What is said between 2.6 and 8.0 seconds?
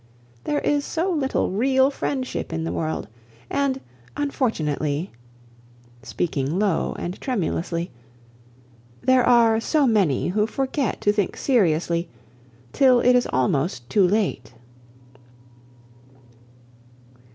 the world! and unfortunately" (speaking low and tremulously)